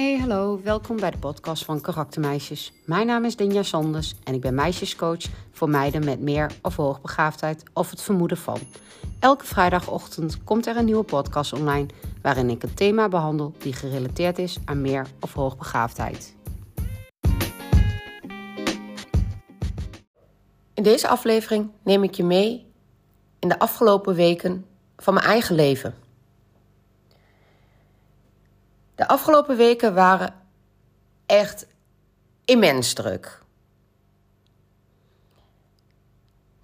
[0.00, 2.72] Hey, hallo, welkom bij de podcast van Karaktermeisjes.
[2.84, 5.22] Mijn naam is Dinja Sanders en ik ben meisjescoach
[5.52, 8.58] voor meiden met meer of hoogbegaafdheid of het vermoeden van.
[9.18, 11.86] Elke vrijdagochtend komt er een nieuwe podcast online
[12.22, 16.36] waarin ik een thema behandel die gerelateerd is aan meer of hoogbegaafdheid.
[20.74, 22.66] In deze aflevering neem ik je mee
[23.38, 24.64] in de afgelopen weken
[24.96, 25.94] van mijn eigen leven.
[29.00, 30.34] De afgelopen weken waren
[31.26, 31.66] echt
[32.44, 33.42] immens druk.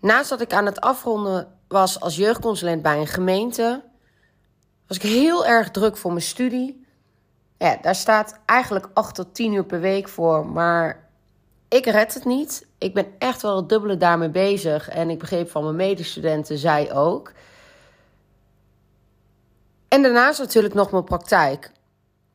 [0.01, 3.85] Naast dat ik aan het afronden was als jeugdconsulent bij een gemeente,
[4.87, 6.87] was ik heel erg druk voor mijn studie.
[7.59, 11.09] Ja, daar staat eigenlijk 8 tot 10 uur per week voor, maar
[11.69, 12.67] ik red het niet.
[12.79, 16.93] Ik ben echt wel het dubbele daarmee bezig en ik begreep van mijn medestudenten, zij
[16.93, 17.33] ook.
[19.89, 21.75] En daarnaast natuurlijk nog mijn praktijk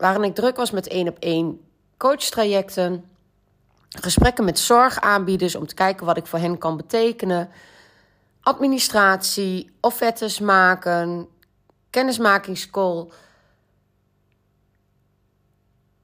[0.02, 1.60] waarin ik druk was met één op één
[1.96, 3.04] coachtrajecten,
[3.88, 7.50] gesprekken met zorgaanbieders om te kijken wat ik voor hen kan betekenen,
[8.40, 11.28] administratie, offertes maken,
[11.90, 13.08] kennismakingscall.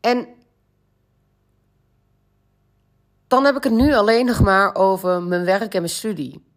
[0.01, 0.29] En
[3.27, 6.48] dan heb ik het nu alleen nog maar over mijn werk en mijn studie.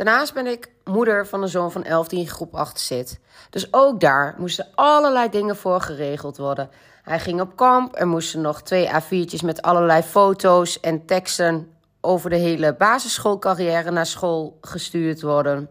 [0.00, 3.20] Daarnaast ben ik moeder van een zoon van 11 die in groep 8 zit.
[3.50, 6.70] Dus ook daar moesten allerlei dingen voor geregeld worden.
[7.02, 12.30] Hij ging op kamp, er moesten nog twee A4'tjes met allerlei foto's en teksten over
[12.30, 15.68] de hele basisschoolcarrière naar school gestuurd worden.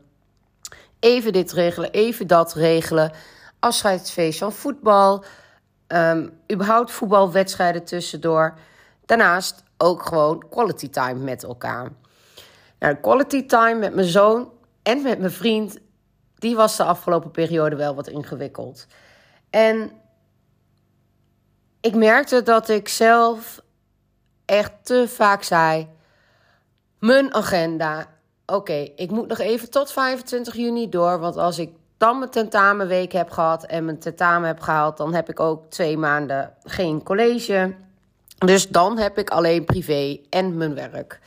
[1.00, 3.12] Even dit regelen, even dat regelen.
[3.60, 5.24] Afscheidsfeest van voetbal,
[5.88, 8.54] um, überhaupt voetbalwedstrijden tussendoor.
[9.06, 11.92] Daarnaast ook gewoon quality time met elkaar.
[12.80, 14.52] Nou, quality time met mijn zoon
[14.84, 15.78] en met mijn vriend,
[16.36, 18.88] die was de afgelopen periode wel wat ingewikkeld.
[19.50, 19.92] En
[21.82, 23.62] ik merkte dat ik zelf
[24.46, 25.88] echt te vaak zei:
[27.00, 28.08] Mijn agenda.
[28.46, 31.20] Oké, ik moet nog even tot 25 juni door.
[31.20, 35.30] Want als ik dan mijn tentamenweek heb gehad en mijn tentamen heb gehaald, dan heb
[35.30, 37.76] ik ook twee maanden geen college.
[38.38, 41.20] Dus dan heb ik alleen privé en mijn werk.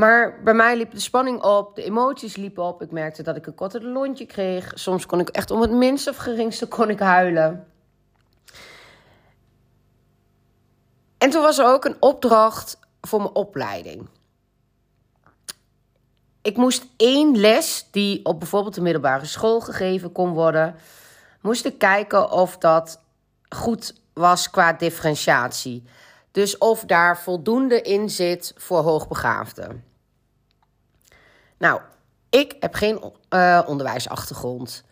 [0.00, 2.82] Maar bij mij liep de spanning op, de emoties liepen op.
[2.82, 4.72] Ik merkte dat ik een korte lontje kreeg.
[4.74, 7.66] Soms kon ik echt om het minste of geringste kon ik huilen.
[11.18, 14.08] En toen was er ook een opdracht voor mijn opleiding.
[16.42, 20.74] Ik moest één les die op bijvoorbeeld de middelbare school gegeven kon worden,
[21.40, 23.00] moest ik kijken of dat
[23.48, 25.84] goed was qua differentiatie.
[26.30, 29.89] Dus of daar voldoende in zit voor hoogbegaafden.
[31.60, 31.80] Nou,
[32.30, 34.84] ik heb geen uh, onderwijsachtergrond.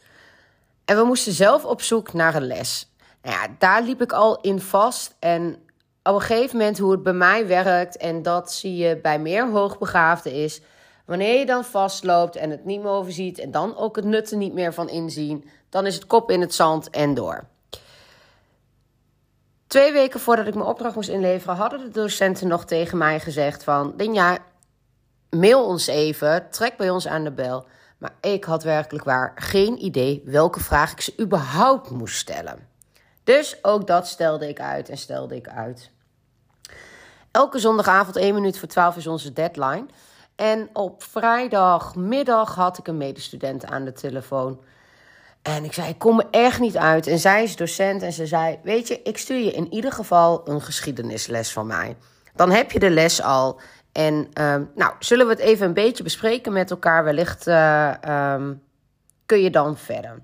[0.85, 2.93] En we moesten zelf op zoek naar een les.
[3.23, 5.15] Nou ja, daar liep ik al in vast.
[5.19, 5.57] En
[6.03, 9.51] op een gegeven moment hoe het bij mij werkt, en dat zie je bij meer
[9.51, 10.61] hoogbegaafden, is
[11.05, 14.53] wanneer je dan vastloopt en het niet meer overziet en dan ook het nut niet
[14.53, 17.47] meer van inzien, dan is het kop in het zand en door.
[19.67, 23.65] Twee weken voordat ik mijn opdracht moest inleveren, hadden de docenten nog tegen mij gezegd
[23.65, 23.93] van...
[23.97, 24.39] Dinja,
[25.31, 27.67] mail ons even, trek bij ons aan de bel.
[27.99, 32.69] Maar ik had werkelijk waar geen idee welke vraag ik ze überhaupt moest stellen.
[33.25, 35.91] Dus ook dat stelde ik uit en stelde ik uit.
[37.31, 39.87] Elke zondagavond 1 minuut voor 12 is onze deadline.
[40.37, 44.61] En op vrijdagmiddag had ik een medestudent aan de telefoon.
[45.43, 47.07] En ik zei, ik kom er echt niet uit.
[47.07, 50.49] En zij is docent en ze zei, weet je, ik stuur je in ieder geval
[50.49, 51.97] een geschiedenisles van mij.
[52.35, 53.61] Dan heb je de les al.
[53.93, 57.05] En ehm, nou, zullen we het even een beetje bespreken met elkaar?
[57.05, 57.95] Wellicht uh,
[58.35, 58.63] um,
[59.27, 60.19] kun je dan verder.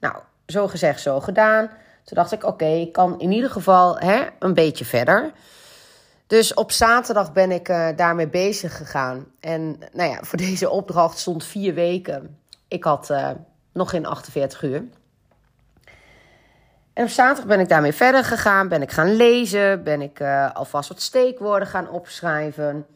[0.00, 1.70] Nou, zo gezegd, zo gedaan.
[2.04, 5.32] Toen dacht ik, oké, ik kan in ieder geval hè, een beetje verder.
[6.26, 9.26] Dus op zaterdag ben ik uh, daarmee bezig gegaan.
[9.40, 12.38] En nou ja, voor deze opdracht stond vier weken.
[12.68, 13.30] Ik had uh,
[13.72, 14.84] nog geen 48 uur.
[16.96, 18.68] En op zaterdag ben ik daarmee verder gegaan.
[18.68, 19.82] Ben ik gaan lezen.
[19.82, 22.86] Ben ik uh, alvast wat steekwoorden gaan opschrijven.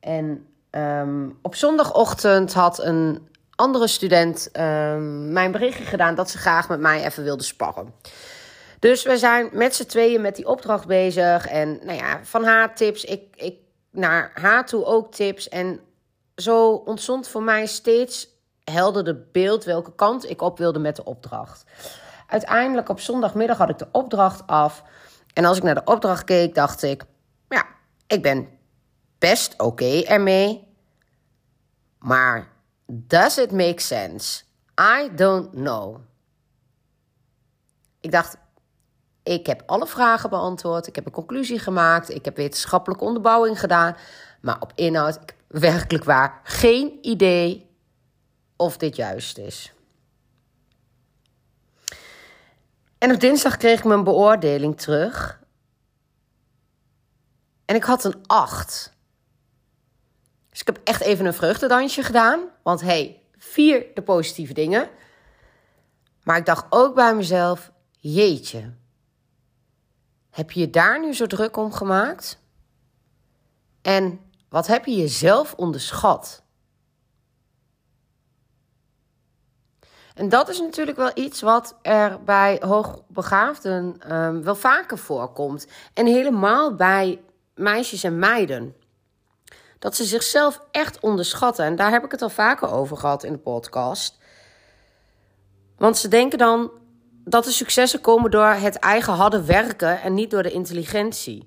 [0.00, 6.68] En um, op zondagochtend had een andere student um, mijn berichtje gedaan dat ze graag
[6.68, 7.94] met mij even wilde sparren.
[8.78, 11.46] Dus we zijn met z'n tweeën met die opdracht bezig.
[11.46, 13.56] En nou ja, van haar tips, ik, ik
[13.90, 15.48] naar haar toe ook tips.
[15.48, 15.80] En
[16.36, 18.28] zo ontstond voor mij steeds
[18.64, 21.64] helderder beeld welke kant ik op wilde met de opdracht.
[22.26, 24.82] Uiteindelijk op zondagmiddag had ik de opdracht af.
[25.32, 27.04] En als ik naar de opdracht keek, dacht ik:
[27.48, 27.66] ja,
[28.06, 28.48] ik ben
[29.18, 30.74] best oké ermee.
[31.98, 32.48] Maar
[32.86, 34.42] does it make sense?
[34.80, 35.98] I don't know.
[38.00, 38.36] ik dacht,
[39.22, 40.86] ik heb alle vragen beantwoord.
[40.86, 42.10] Ik heb een conclusie gemaakt.
[42.10, 43.96] Ik heb wetenschappelijke onderbouwing gedaan.
[44.40, 47.70] Maar op inhoud, ik heb werkelijk waar geen idee
[48.56, 49.72] of dit juist is.
[52.98, 55.40] En op dinsdag kreeg ik mijn beoordeling terug.
[57.64, 58.94] En ik had een 8.
[60.50, 62.48] Dus ik heb echt even een vreugdedansje gedaan.
[62.62, 64.88] Want hey, vier de positieve dingen.
[66.22, 68.72] Maar ik dacht ook bij mezelf: jeetje.
[70.30, 72.38] Heb je je daar nu zo druk om gemaakt?
[73.82, 76.42] En wat heb je jezelf onderschat?
[80.16, 85.66] En dat is natuurlijk wel iets wat er bij hoogbegaafden um, wel vaker voorkomt.
[85.94, 87.20] En helemaal bij
[87.54, 88.74] meisjes en meiden.
[89.78, 91.64] Dat ze zichzelf echt onderschatten.
[91.64, 94.18] En daar heb ik het al vaker over gehad in de podcast.
[95.76, 96.70] Want ze denken dan
[97.24, 101.46] dat de successen komen door het eigen harde werken en niet door de intelligentie.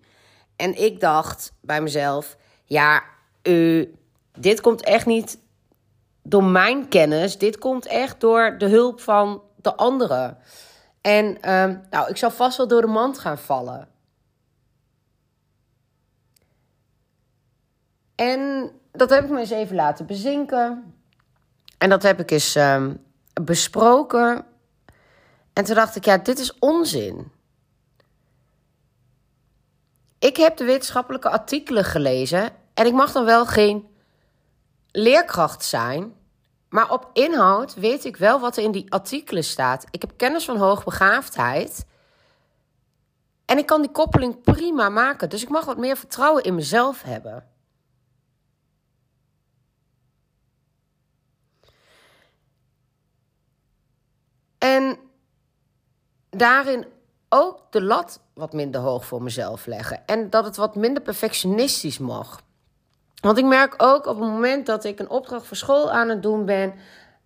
[0.55, 3.03] En ik dacht bij mezelf: ja,
[3.43, 3.87] uh,
[4.39, 5.39] dit komt echt niet
[6.29, 7.37] door mijn kennis.
[7.37, 10.37] Dit komt echt door de hulp van de anderen.
[11.01, 13.87] En uh, nou, ik zal vast wel door de mand gaan vallen.
[18.15, 20.93] En dat heb ik me eens even laten bezinken.
[21.77, 22.87] En dat heb ik eens uh,
[23.41, 24.45] besproken.
[25.53, 27.31] En toen dacht ik, ja, dit is onzin.
[30.19, 33.87] Ik heb de wetenschappelijke artikelen gelezen en ik mag dan wel geen
[34.91, 36.13] leerkracht zijn,
[36.69, 39.85] maar op inhoud weet ik wel wat er in die artikelen staat.
[39.91, 41.85] Ik heb kennis van hoogbegaafdheid
[43.45, 45.29] en ik kan die koppeling prima maken.
[45.29, 47.47] Dus ik mag wat meer vertrouwen in mezelf hebben.
[54.57, 54.97] En
[56.29, 56.85] daarin
[57.29, 60.07] ook de lat wat minder hoog voor mezelf leggen.
[60.07, 62.41] En dat het wat minder perfectionistisch mag.
[63.21, 66.23] Want ik merk ook op het moment dat ik een opdracht voor school aan het
[66.23, 66.73] doen ben,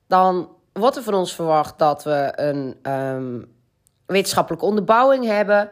[0.08, 3.54] dan wordt er van ons verwacht dat we een um,
[4.06, 5.70] wetenschappelijke onderbouwing hebben.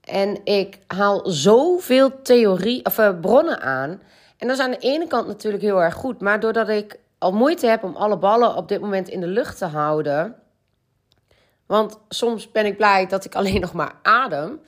[0.00, 3.90] En ik haal zoveel theorie, of, uh, bronnen aan.
[4.36, 6.20] En dat is aan de ene kant natuurlijk heel erg goed.
[6.20, 9.58] Maar doordat ik al moeite heb om alle ballen op dit moment in de lucht
[9.58, 10.34] te houden.
[11.66, 14.60] Want soms ben ik blij dat ik alleen nog maar adem.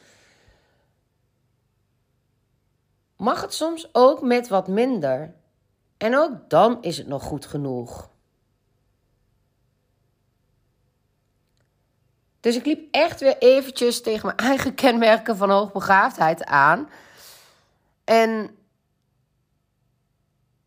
[3.22, 5.34] Mag het soms ook met wat minder.
[5.96, 8.10] En ook dan is het nog goed genoeg.
[12.40, 16.88] Dus ik liep echt weer eventjes tegen mijn eigen kenmerken van hoogbegaafdheid aan.
[18.04, 18.56] En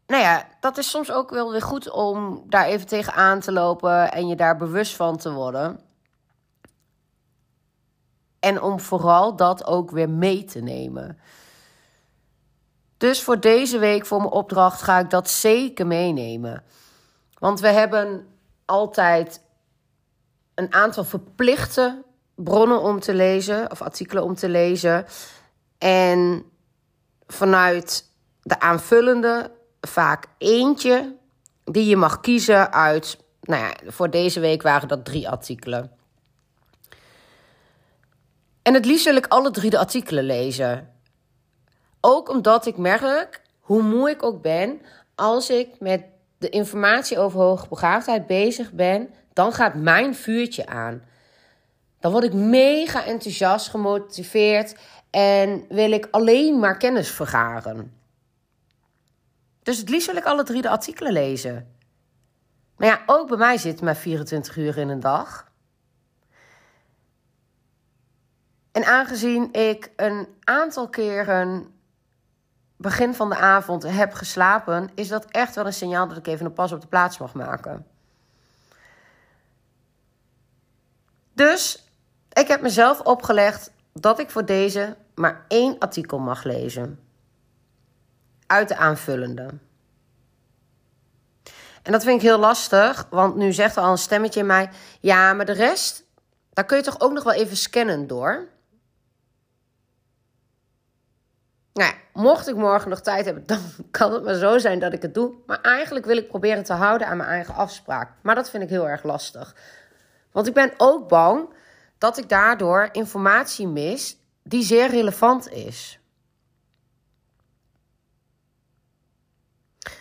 [0.08, 3.52] nou ja, dat is soms ook wel weer goed om daar even tegen aan te
[3.52, 5.80] lopen en je daar bewust van te worden.
[8.40, 11.20] En om vooral dat ook weer mee te nemen.
[12.98, 16.64] Dus voor deze week, voor mijn opdracht, ga ik dat zeker meenemen.
[17.40, 18.28] Want we hebben
[18.66, 19.42] altijd
[20.56, 22.04] een aantal verplichte
[22.36, 25.06] bronnen om te lezen, of artikelen om te lezen.
[25.78, 26.44] En
[27.28, 28.10] vanuit
[28.42, 29.52] de aanvullende
[29.82, 31.16] vaak eentje
[31.64, 33.18] die je mag kiezen uit.
[33.42, 35.92] Nou ja, voor deze week waren dat drie artikelen.
[38.62, 40.95] En het liefst wil ik alle drie de artikelen lezen.
[42.08, 44.82] Ook omdat ik merk, hoe moe ik ook ben,
[45.16, 46.04] als ik met
[46.38, 51.04] de informatie over hoogbegaafdheid bezig ben, dan gaat mijn vuurtje aan.
[52.00, 54.76] Dan word ik mega enthousiast, gemotiveerd
[55.10, 57.94] en wil ik alleen maar kennis vergaren.
[59.64, 61.76] Dus het liefst wil ik alle drie de artikelen lezen.
[62.78, 65.52] Maar ja, ook bij mij zit maar 24 uur in een dag.
[68.72, 71.74] En aangezien ik een aantal keren
[72.86, 76.46] begin van de avond heb geslapen, is dat echt wel een signaal dat ik even
[76.46, 77.86] een pas op de plaats mag maken.
[81.34, 81.90] Dus
[82.34, 87.00] ik heb mezelf opgelegd dat ik voor deze maar één artikel mag lezen.
[88.48, 89.50] Uit de aanvullende.
[91.84, 95.34] En dat vind ik heel lastig, want nu zegt al een stemmetje in mij: ja,
[95.34, 96.04] maar de rest,
[96.54, 98.48] daar kun je toch ook nog wel even scannen door.
[101.76, 103.60] Nou ja, mocht ik morgen nog tijd hebben, dan
[103.92, 105.34] kan het maar zo zijn dat ik het doe.
[105.46, 108.12] Maar eigenlijk wil ik proberen te houden aan mijn eigen afspraak.
[108.22, 109.56] Maar dat vind ik heel erg lastig.
[110.32, 111.50] Want ik ben ook bang
[111.98, 116.00] dat ik daardoor informatie mis die zeer relevant is.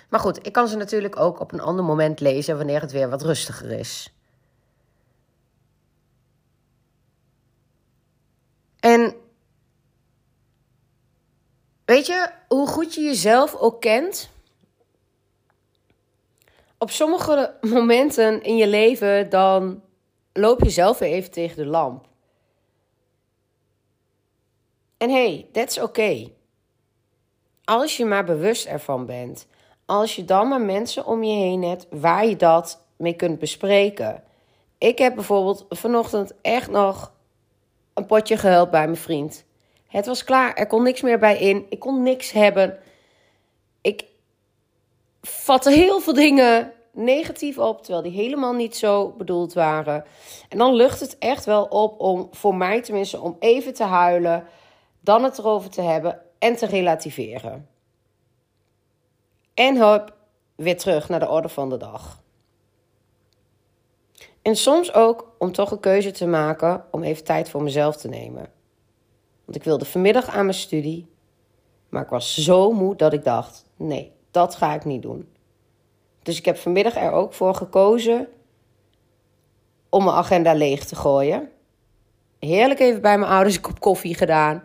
[0.09, 3.09] Maar goed, ik kan ze natuurlijk ook op een ander moment lezen wanneer het weer
[3.09, 4.14] wat rustiger is.
[11.95, 14.31] Weet je, hoe goed je jezelf ook kent.
[16.79, 19.83] Op sommige momenten in je leven dan
[20.33, 22.07] loop je zelf weer even tegen de lamp.
[24.97, 26.35] En hey, that's okay.
[27.65, 29.47] Als je maar bewust ervan bent.
[29.87, 34.23] Als je dan maar mensen om je heen hebt waar je dat mee kunt bespreken.
[34.79, 37.13] Ik heb bijvoorbeeld vanochtend echt nog
[37.95, 39.45] een potje gehuild bij mijn vriend.
[39.95, 41.67] Het was klaar, er kon niks meer bij in.
[41.69, 42.79] Ik kon niks hebben.
[43.81, 44.05] Ik
[45.23, 50.05] vatte heel veel dingen negatief op, terwijl die helemaal niet zo bedoeld waren.
[50.49, 54.47] En dan lucht het echt wel op om, voor mij tenminste, om even te huilen,
[55.01, 57.69] dan het erover te hebben en te relativeren.
[59.55, 60.17] En hop,
[60.55, 62.23] weer terug naar de orde van de dag.
[64.43, 68.09] En soms ook om toch een keuze te maken om even tijd voor mezelf te
[68.09, 68.63] nemen.
[69.45, 71.07] Want ik wilde vanmiddag aan mijn studie,
[71.89, 75.29] maar ik was zo moe dat ik dacht: nee, dat ga ik niet doen.
[76.23, 78.29] Dus ik heb vanmiddag er ook voor gekozen
[79.89, 81.49] om mijn agenda leeg te gooien.
[82.39, 84.63] Heerlijk even bij mijn ouders een kop koffie gedaan.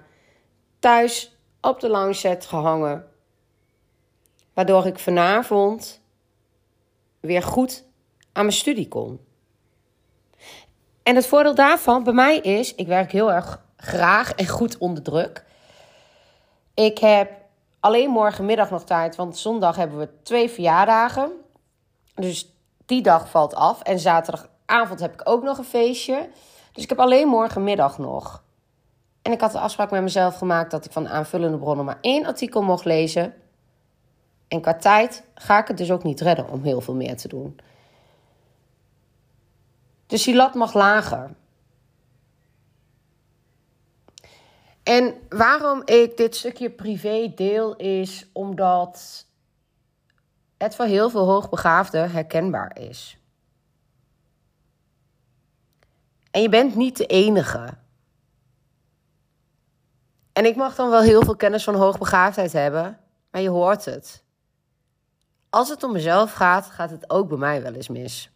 [0.80, 3.08] Thuis op de lounge set gehangen.
[4.54, 6.02] Waardoor ik vanavond
[7.20, 7.86] weer goed
[8.32, 9.20] aan mijn studie kon.
[11.04, 15.04] En het voordeel daarvan bij mij is, ik werk heel erg graag en goed onder
[15.04, 15.46] druk.
[16.74, 17.32] Ik heb
[17.80, 21.32] alleen morgenmiddag nog tijd, want zondag hebben we twee verjaardagen.
[22.16, 22.54] Dus
[22.86, 23.82] die dag valt af.
[23.82, 26.30] En zaterdagavond heb ik ook nog een feestje.
[26.72, 28.44] Dus ik heb alleen morgenmiddag nog.
[29.22, 32.26] En ik had de afspraak met mezelf gemaakt dat ik van aanvullende bronnen maar één
[32.26, 33.34] artikel mocht lezen.
[34.48, 37.28] En qua tijd ga ik het dus ook niet redden om heel veel meer te
[37.28, 37.60] doen.
[40.08, 41.30] Dus die lat mag lager.
[44.89, 49.25] En waarom ik dit stukje privé deel is omdat
[50.58, 53.17] het voor heel veel hoogbegaafden herkenbaar is.
[56.31, 57.77] En je bent niet de enige.
[60.34, 63.00] En ik mag dan wel heel veel kennis van hoogbegaafdheid hebben,
[63.31, 64.24] maar je hoort het.
[65.50, 68.31] Als het om mezelf gaat, gaat het ook bij mij wel eens mis.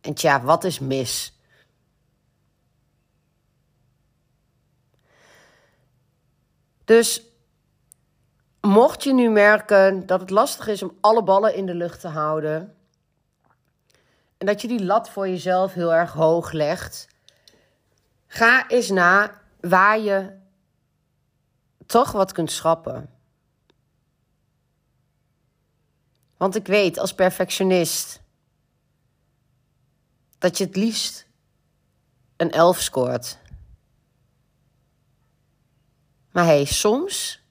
[0.00, 1.35] En tja, wat is mis?
[6.86, 7.22] Dus
[8.60, 12.08] mocht je nu merken dat het lastig is om alle ballen in de lucht te
[12.08, 12.76] houden.
[14.38, 17.08] En dat je die lat voor jezelf heel erg hoog legt.
[18.26, 20.32] Ga eens na waar je
[21.86, 23.10] toch wat kunt schrappen.
[26.36, 28.20] Want ik weet als perfectionist
[30.38, 31.26] dat je het liefst
[32.36, 33.38] een elf scoort.
[36.36, 37.42] Maar hey, soms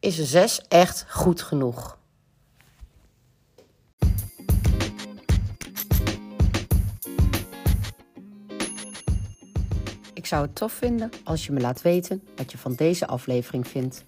[0.00, 1.98] is een 6 echt goed genoeg.
[10.14, 13.68] Ik zou het tof vinden als je me laat weten wat je van deze aflevering
[13.68, 14.04] vindt.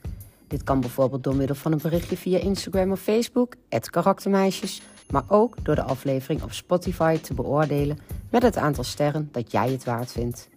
[0.48, 3.54] Dit kan bijvoorbeeld door middel van een berichtje via Instagram of Facebook,
[3.90, 7.98] karaktermeisjes, maar ook door de aflevering op Spotify te beoordelen
[8.30, 10.48] met het aantal sterren dat jij het waard vindt.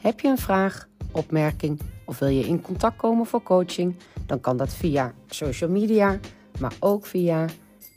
[0.00, 3.96] Heb je een vraag, opmerking of wil je in contact komen voor coaching?
[4.26, 6.18] Dan kan dat via social media,
[6.60, 7.44] maar ook via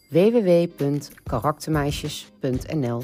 [0.09, 3.01] www.karaktermeisjes.nl.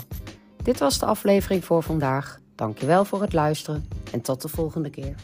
[0.63, 2.39] Dit was de aflevering voor vandaag.
[2.55, 5.15] Dankjewel voor het luisteren en tot de volgende keer.